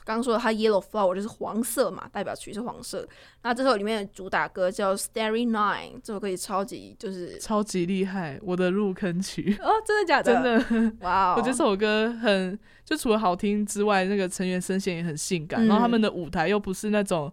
[0.08, 3.06] 刚刚说的它 Yellow Flower 就是黄色嘛，代表曲是黄色。
[3.44, 10.64] 那这首里面的主打歌叫 Starry Night，这首歌也超级就是超级厉害，我的入坑曲哦，真的假的？
[10.64, 11.36] 真的，哇！
[11.36, 17.30] 我觉得这首歌很就除了好听之外，那个成员声线也很性感，然后他们的舞台又不是那种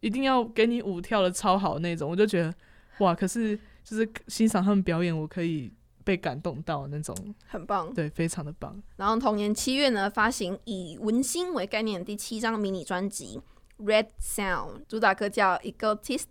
[0.00, 2.52] 一定要给你舞跳的超好那种，我就觉得
[2.98, 3.14] 哇！
[3.14, 5.72] 可是就是欣赏他们表演，我可以。
[6.08, 7.14] 被感动到那种，
[7.48, 8.82] 很棒，对，非常的棒。
[8.96, 13.38] 然后同年七月呢，发行以文心为概念的第七张迷你专辑
[13.84, 16.24] 《Red Sound》，主打歌叫《Egotistic》。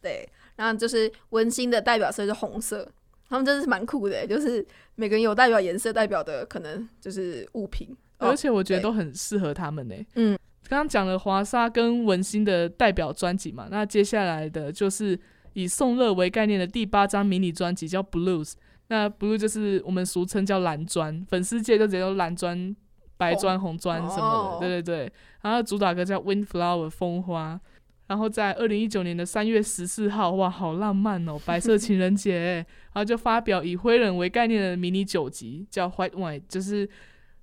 [0.00, 2.90] 对，然后就是文心的代表色是红色，
[3.28, 9.94] 他们真的是蛮酷的，就是每个人有代表颜色代表的可能就是物品，而且我觉得都很适合他们呢。
[10.14, 10.38] 嗯，
[10.70, 15.20] 刚刚讲了华莎跟文心的代表专辑嘛，那接下来的就是
[15.52, 18.52] 以宋乐为概念的第八张迷你专辑叫《Blues》。
[18.88, 22.74] 那 blue 就是我们俗称叫蓝砖，粉丝界就直接叫蓝砖、
[23.16, 25.12] 白砖、红砖什么的，对对对。
[25.42, 27.60] 然后主打歌叫 Windflower 风花，
[28.06, 32.56] 然后在二零一九年的三月十四号，哇，好浪漫哦，白色情人节，
[32.92, 36.88] 然后就发表以灰人为概念的迷你九集，叫 White Wine，就是。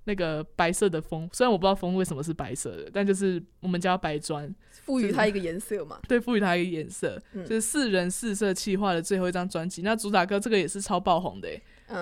[0.06, 6.00] 那个白色的风，虽然我不知道风为什么是白色的，但就是我们叫白砖，赋予它一个颜色嘛。
[6.08, 9.82] 对，赋予它一个颜色，就是四人四色气化的最后一张专辑。
[9.82, 11.48] 那主打歌这个也是超爆红的，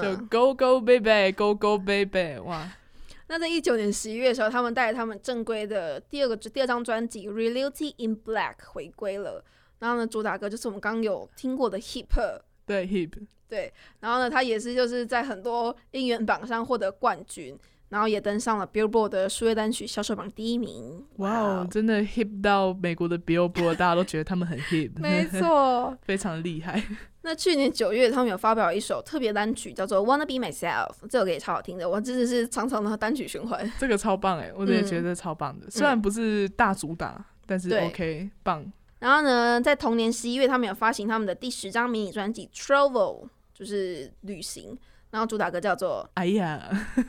[0.02, 2.70] 就 Go Go Baby Go Go Baby，哇！
[3.26, 9.42] 那在一九年十一月的时候，他们带着他们正规的第二个第二张专辑《Reality in Black》回归了。
[9.78, 13.12] 然后呢，主打歌就是我们刚有听过的 Hip，对 Hip，
[13.48, 13.72] 对。
[14.00, 17.58] 然后呢，他也是就是在很多音源榜上获得冠军。
[17.94, 21.00] 然后也登上了 Billboard 的数月单曲销售榜第一名。
[21.18, 24.90] 哇哦，真的 hip 到美国的 Billboard，大家都觉得他们很 hip。
[24.98, 26.82] 没错， 非常厉害。
[27.22, 33.70] 那去年九月，他们有发表一首特别单曲，叫做《Wanna Be Myself》，这首歌也超好听的，我真的是常常的单曲循环。
[33.78, 35.70] 这个超棒哎，我也觉得超棒的。
[35.70, 38.72] 虽然不是大主打，但是 OK 棒。
[38.98, 44.76] 然后呢，在同年十一月，他们有发行他们的第十张迷你专辑《Travel》，就是旅行。
[45.14, 46.60] 然后主打歌叫做哎呀，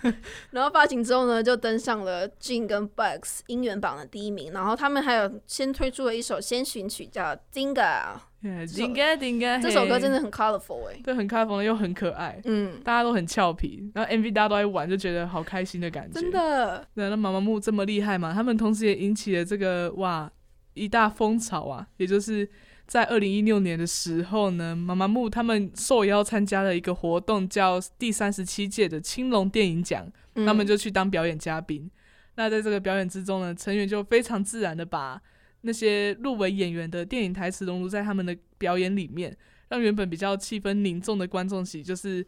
[0.52, 4.54] 然后发行之后呢，就登上了 Jin 跟 Bugs 音源榜的第一名。
[4.54, 16.88] 然后他们还有先推出了一首先行曲叫 Dinga，Dinga，Dinga， 这首歌真的很 colorful 哎，对，很 colorful 又很可爱，嗯，大家都很俏皮，然后 MV 大家都在玩，就觉得好开心的感觉，真的。
[16.94, 18.32] 那妈妈木这么厉害嘛？
[18.32, 20.32] 他们同时也引起了这个哇
[20.76, 22.48] 一大风潮啊，也就是。
[22.88, 30.08] 在二零一六年的时候呢，妈妈木他们受邀参加了一个活动，叫第三十七届的青龙电影奖，
[30.46, 31.90] 他们就去当表演嘉宾。
[32.36, 35.20] 那在这个表演之中呢，成员就非常自然的把
[35.62, 39.36] 那些入围演员的电影台词融入在他们的表演里面，
[39.70, 42.26] 让原本比较气氛凝重的观众席就是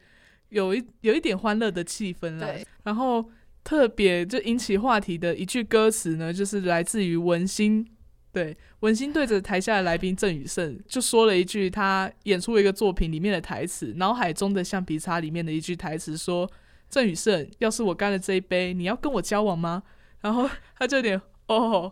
[0.50, 2.50] 有一有一点欢乐的气氛啦。
[2.84, 3.30] 然后
[3.64, 7.88] 特别就引起话题的一句歌词呢，就是来自于文心。
[8.32, 16.48] 对，文心对着台下的来宾郑宇盛就说了一句他演出一个作品里面的台词，脑海中的橡皮擦里面的一句台词说
[16.88, 19.82] ：“郑宇盛，要是我干了这一杯，你要跟我交往吗？”
[20.22, 21.92] 然后他就有点哦。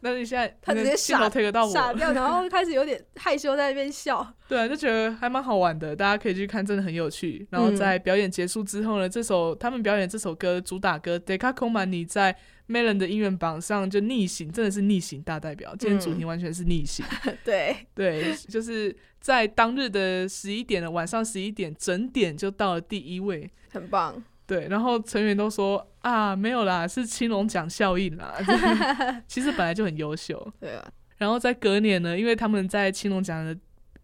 [0.00, 4.24] 那你现在他直接傻傻掉，然后开始有点害羞，在那边笑。
[4.46, 7.44] 对啊，就觉得还蛮好玩的，大家可以去看，真的很有趣。
[7.50, 12.36] 然后在表演结束之后呢，这首他们表演这首歌主打歌《Deca o m a n 你在
[12.72, 15.76] Melon 的音乐榜上就逆行，真的是逆行大代表。
[15.76, 17.04] 今天主题完全是逆行。
[17.44, 24.22] 对对，就是在当日的十一点的晚上十一点整点就到了第一位，很棒。
[24.46, 28.34] 对，然后成员都说啊，没有啦，是青龙奖效应啦。
[29.28, 30.50] 其实本来就很优秀。
[30.58, 30.92] 对啊。
[31.18, 33.56] 然后在隔年呢，因为他们在青龙奖的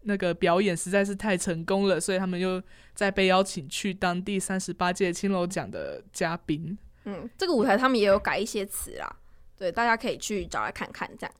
[0.03, 2.61] 那个表演实在是太成功了，所以他们又
[2.93, 6.77] 再被邀请去当第三十八届青龙奖的嘉宾。
[7.05, 9.15] 嗯，这个舞台他们也有改一些词啦。
[9.57, 11.35] 对，大家可以去找来看看，这样。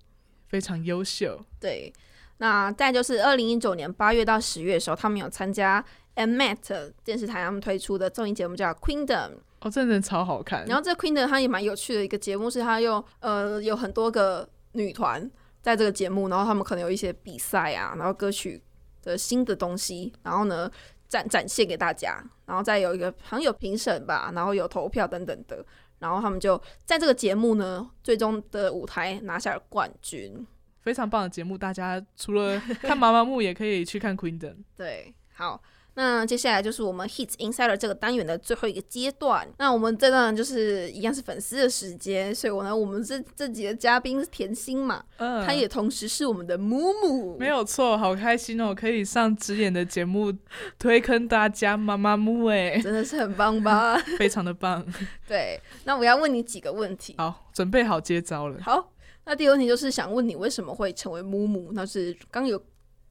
[0.48, 1.44] 非常优秀。
[1.60, 1.94] 对。
[2.38, 5.84] 那再就是二零一九年八月到十月的时候，他们有参加。
[6.16, 10.66] And Met 电视台他们推出的综艺节目叫 Queendom，哦，真的超好看。
[10.66, 15.30] 然后这 Queendom 它也蛮有趣的一个节目，是它用呃有很多个女团
[15.62, 18.62] 在这个节目，然后他们可能有一些比赛啊，然后歌曲
[19.02, 20.70] 的新的东西，然后呢
[21.10, 25.66] 展展现给大家，然后再有一个好像有评审吧，然后有投票等等的，
[26.00, 30.48] 然后他们就在这个节目呢最终的舞台拿下了冠军，
[30.80, 34.56] 非常棒的节目，大家除了看 妈妈木也可以去看 Queendom。
[34.78, 35.62] 对，好。
[36.00, 39.46] 那接下来就是我们 Hits Insider 这个单元的最后一个阶段。
[39.58, 50.34] 那我们这段就是一样是粉丝的时间，所以我呢，我们这这几个嘉宾是甜心嘛，嗯，他也同时是我们的木木，没有错，好开心哦，可以上直演的节目
[50.78, 53.98] 推坑大家妈妈木哎，真的是很棒吧？
[54.18, 54.86] 非常的棒。
[55.28, 58.58] 对，那我要问你几个问题，好，准备好接招了。
[58.62, 58.94] 好，
[59.26, 61.72] 那第一个问题就是想问你为什么会成为木木？
[61.74, 62.64] 那是刚有。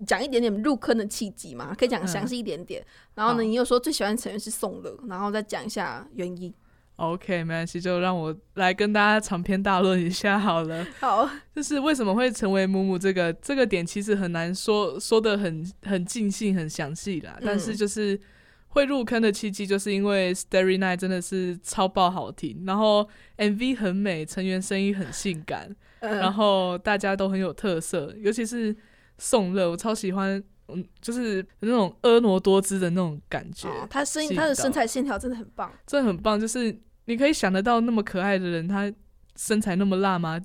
[0.07, 2.85] 讲一点点入坑的契机嘛，可以讲详细一点点。
[3.15, 6.53] 然后呢，你又说最喜欢成员是宋乐，然后再讲一下原因。
[6.97, 10.85] OK，没关系，就让我来跟大家长篇大论一下好了。
[10.99, 17.39] 好，就是为什么会成为母母这个这个点，其实很难说说的很很尽兴、很详细啦。
[17.41, 18.21] 但是就是
[18.69, 28.77] 会入坑的契机，就是因为 Starry Night 真的是超爆好听，然后 MV 很美，成员声音很性感，然后大家都很有特色，尤其是。
[29.19, 33.69] 宋乐，我超喜欢，嗯，就是那种婀娜多姿的那种感觉。
[33.91, 36.41] 他声音，他的身材线条真的很棒，真的很棒。
[36.41, 38.93] 就是你可以想得到那么可爱的人，他
[39.37, 40.41] 身材那么辣吗？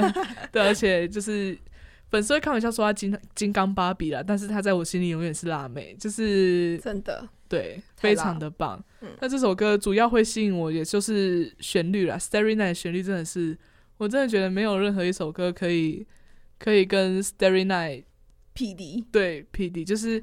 [0.52, 1.56] 对，而且就是
[2.10, 8.82] 粉丝会开玩笑说他金金刚芭比啦，但是他在我心里永远是辣妹，就是真的，对，非常的棒。
[9.00, 13.56] 嗯那这首歌主要会吸引我，也就是旋律啦 s t a r r y Night 旋律真的是，
[13.98, 16.04] 我真的觉得没有任何一首歌可以
[16.58, 18.04] 可以跟 s t a r r y Night。
[18.58, 20.20] P D 对 P D 就是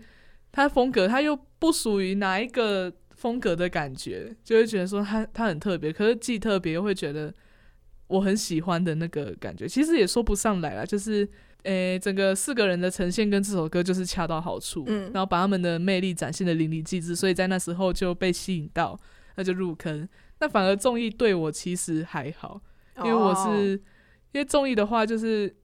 [0.51, 7.33] 他风格，他又不属于哪一个风格的感觉，就会觉得说他他很特别，可是既特别又会觉得
[8.07, 11.25] 我很喜欢的那个感觉，其实也说不上来了，就是
[11.63, 18.99] 诶，整个四个人的呈现跟这首歌就是恰到好处，嗯，然后把他们的魅力展现的淋漓尽致，所以在那时候就被吸引到，
[19.38, 20.05] 那就入坑。
[20.41, 22.59] 那反而综艺对我其实还好，
[22.97, 23.81] 因为我是
[24.33, 25.55] 因为综艺的话就是。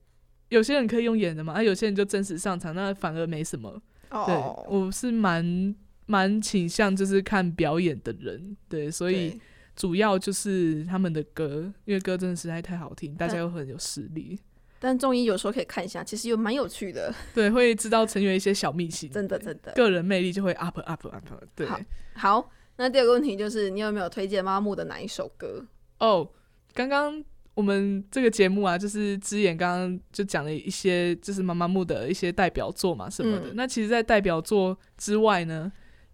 [0.52, 3.80] 有些人可以用演的嘛，啊，有些人就真实上场，那反而没什么。
[4.10, 4.34] 对，
[4.68, 5.74] 我是蛮
[6.04, 9.40] 蛮倾向就是看表演的人，对，所以
[9.74, 14.38] 主要就是他们的歌，因为歌真的实在太好听，大家又很有实力。
[14.78, 17.14] 但综艺有时候可以看一下，其实又蛮有趣的。
[17.34, 21.26] 对，会知道成员一些小秘辛，真的真的，个人魅力就会 up up up。
[21.56, 21.66] 对，
[22.12, 25.64] 好，那第二个问题就是你有没有推荐妈木的哪一首歌？
[25.98, 26.28] 哦，
[26.74, 27.24] 刚刚。
[27.54, 33.52] 我们这个节目啊，就是之言刚刚就讲了一些，就是妈妈木的一些代表作嘛什么的。
[33.52, 35.70] 那其实，在代表作之外呢，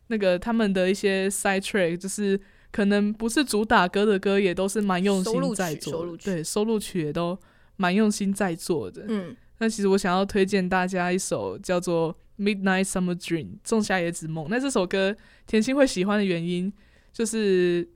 [0.09, 2.41] 那个他们的一些 side track，就是
[2.73, 6.17] 可能不是主打歌的歌，也都是蛮用心在做。
[6.17, 7.39] 对，收录曲也都
[7.77, 9.05] 蛮用心在做的。
[9.07, 12.13] 嗯，那其实我想要推荐大家一首叫做
[12.43, 14.49] 《Midnight Summer Dream》仲夏夜之梦。
[14.51, 15.15] 那这首歌
[15.47, 16.73] 甜心会喜欢的原因，
[17.13, 17.89] 就是。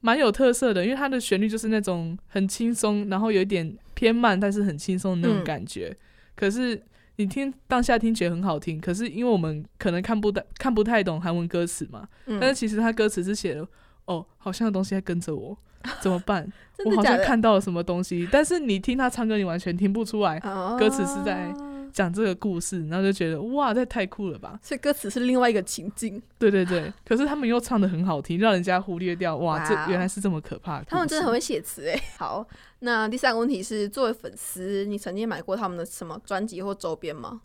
[0.00, 5.96] 蛮有特色的，因为它的旋律就是那种很轻松，然后有一点偏慢，但是很轻松的那种感觉。
[6.34, 6.80] 可是
[7.16, 12.08] 你听当下听觉得很好听，可是因为我们可能看不太、看不太懂韩文歌词嘛，
[12.40, 13.66] 但是其实它歌词是写的
[14.06, 15.56] 哦，好像有东西在跟着我，
[16.00, 16.50] 怎么办？
[16.84, 20.40] 我好像看到了什么东西，但是你听他唱歌，你完全听不出来
[20.78, 21.52] 歌词是在。
[21.94, 24.58] 讲这个故事，然后就觉得哇，这太酷了吧！
[24.62, 26.22] 所以歌词是另外一个情境。
[26.38, 29.36] 对对对，可是他们又唱的很好听，让人家忽略掉。
[29.36, 30.82] 哇，这原来是这么可怕。
[30.84, 32.00] 他们真的很会写词哎。
[32.16, 32.46] 好，
[32.80, 37.42] 那第三个问题是，作为粉丝，你曾经买过他们的什么专辑或周边吗？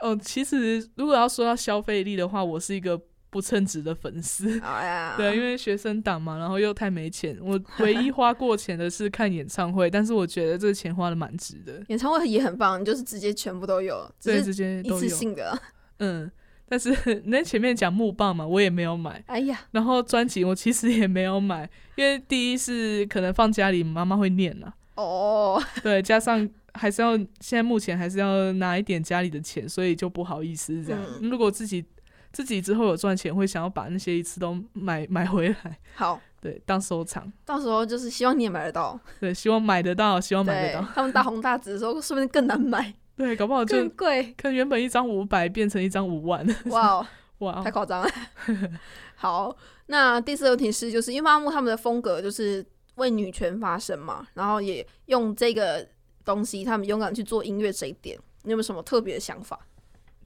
[0.00, 3.00] 哦，其实如果要说到消费力的话，我是一个。
[3.30, 4.58] 不称职的粉丝，
[5.18, 7.36] 对，因为学生党嘛，然后又太没钱。
[7.42, 11.82] 我唯一花过钱的是看演唱会，但是我觉得这个钱花的蛮值的。
[11.88, 15.60] 演唱会也很棒，就是直接全部都有，对，直接一次性的。
[16.00, 16.30] 嗯，
[16.66, 16.90] 但是
[17.26, 19.22] 那前面讲木棒嘛，我也没有买。
[19.26, 24.74] 哎呀，然后专辑我其实也没有买，因为第一是可能放家里妈妈会念了。
[24.94, 31.00] 哦，对，加上还是要现在目前还是要拿一点家里的钱，所以就不好意思这样。
[31.20, 31.84] 如果自己。
[32.32, 35.78] 自己之后有赚钱，会想要把那些一次都买 买回来。
[35.94, 37.30] 好，对，当收藏。
[37.44, 38.98] 到时候就是希望你也买得到。
[39.18, 40.86] 对，希望买得到，希望买得到。
[40.94, 42.94] 他们大红大紫的时候，说不定更难买。
[43.16, 44.34] 对，搞不好更贵。
[44.36, 46.46] 可能原本一张五百变成一张五万。
[46.66, 47.04] 哇
[47.38, 48.08] 哇，太夸张了。
[49.16, 49.56] 好，
[49.86, 52.64] 那第四个提示就是，因为妈木他们的风格就是
[52.96, 55.84] 为女权发声嘛，然后也用这个
[56.24, 59.58] 东西，他们勇敢去做音乐这一点，你有没有什么特别的想法？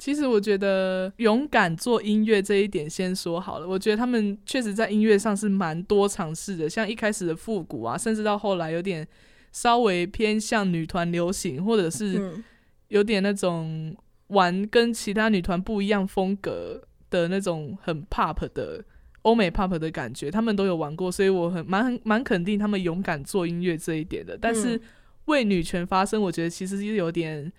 [0.03, 3.69] 其实我觉得勇敢做音乐这一点先说好了。
[3.69, 9.07] 我觉得他们确实在音乐上是蛮多尝试的，像一开始的复古啊，甚至到后来有点
[9.53, 12.21] 稍微偏向女团流行，或者是
[12.89, 13.97] 有点那种
[14.27, 18.85] 玩跟其他女团不一样风格的那种很 pop 的
[19.23, 24.37] 欧美 pop 的感觉，他们都有玩过，所以我很蛮蛮肯定他们勇敢做音乐这一点的。
[24.37, 24.81] 但是
[25.27, 27.53] 为女权发声，我觉得其实是有点。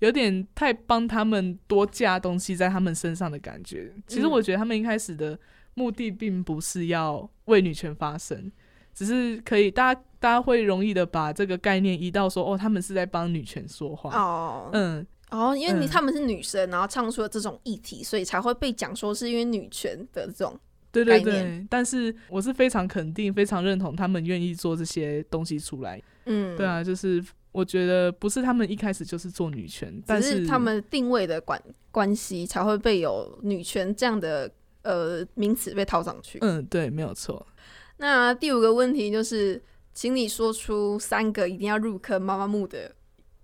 [0.00, 3.92] 有点太帮他们多加东西在他们身上的感觉。
[4.06, 5.38] 其实我觉得他们一开始的
[5.74, 8.50] 目的并不是要为女权发声，
[8.92, 14.10] 只是可以大家大家会容易的把这个概念移到说哦，他们是在帮女权说话。
[14.14, 20.58] 哦，嗯，哦，因为你嗯他们是女生，然后唱出了这种议题，所以才会被讲说是因为女权的这种。
[20.92, 21.66] 对对对。
[21.68, 26.00] 但是我是非常肯定、非常认同他们愿意做这些东西出来。
[26.26, 27.22] 嗯，对，啊，就是
[27.54, 34.50] 我觉得不是他们一开始就是做女权，但只是他们定位的关关系才会被有女权这样的
[34.82, 36.38] 呃名词被套上去。
[36.40, 37.46] 嗯，对，没有错。
[37.98, 42.92] 那第五个问题就是，请你说出三个一定要入坑妈妈木的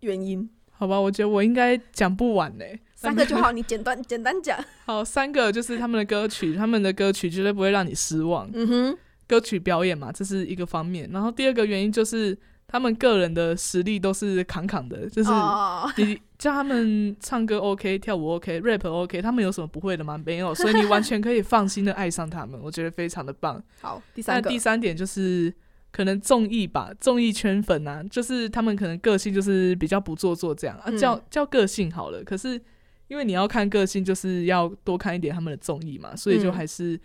[0.01, 4.59] 原因，好吧，我觉得我应该讲不完嘞、三个就好，你简单简单讲。
[4.87, 8.51] 好，三个就是他们的歌曲，他们的歌曲绝对不会让你失望。
[8.53, 8.99] 嗯哼，
[9.29, 11.09] 歌曲表演嘛，这是一个方面。
[11.13, 12.37] 然后第二个原因就是
[12.73, 20.16] 他们个人的实力都是扛扛的，就是哦， 你叫他们唱歌 OK、跳舞 OK、rap OK，他们有什么不会的吗？
[20.25, 23.61] 没有， 所以你完全可以放心的爱上他们，我觉得非常的棒。
[23.81, 25.53] 好，第那三个第，三点就是
[25.91, 32.23] 可能综艺吧，综艺圈粉啊，就是他们可能个性就是比较不做作这样啊，嗯叫叫个性好了。
[32.23, 32.61] 可是
[33.09, 36.99] 因为你要看个性，就是要多看一点他们的综艺嘛，所以就嗯还是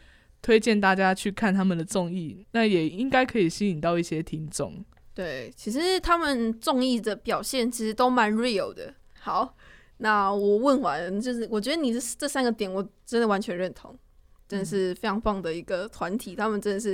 [0.43, 4.85] 推荐大家去看他们的综艺，那也应该可以吸引到一些听众。
[5.15, 8.93] 对，其实他们综艺的表现其实都蛮 real 的。
[9.21, 9.55] 好，
[9.97, 13.97] 那我问完，就是我觉得你这这三个点，我真的完全认同，
[14.45, 16.35] 真的是非常棒的一个团体。
[16.35, 16.93] 他们真的是，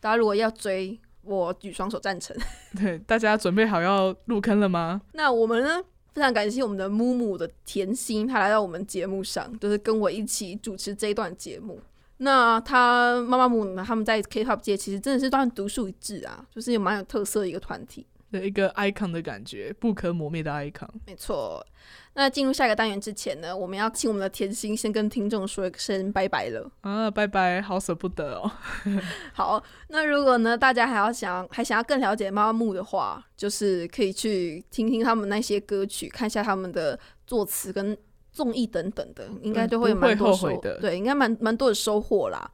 [0.00, 2.36] 大家如果要追，我举双手赞成。
[2.76, 5.00] 对，大家准备好要入坑了吗？
[5.14, 5.80] 那我们呢，
[6.12, 11.80] 非常感谢我们的木木的甜心，他来到我们节目上，就是跟我一起主持这一段节目。
[12.22, 18.06] 那他妈妈木呢，他们在 K-pop 界其实真的是算独树一帜啊，就是有蛮有特色的一个团体。
[18.30, 20.86] 的一个 icon 的感觉，不可磨灭的 icon。
[21.04, 21.66] 没错。
[22.14, 26.70] 那进入下一个单元之前呢，我们要请我们的甜心先跟听众说一声拜拜了。
[26.82, 28.48] 啊，拜拜，好舍不得哦。
[29.34, 36.96] 好，那如果呢大家还要想还想要更了解妈妈木的话，就是可以去听听他们那些歌曲，看一下他们的
[37.26, 37.96] 作词跟
[38.32, 42.50] 综艺等等的，应该嗯就会蛮多的对，应该蛮蛮多的收获啦。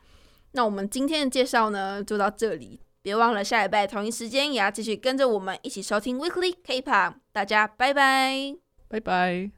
[0.53, 8.57] 那我们今天的介绍呢就到这里，别忘了下礼拜同一时间也要继续跟着我们一起收听 Weekly K-pop，大家拜拜。
[8.89, 9.51] 拜拜。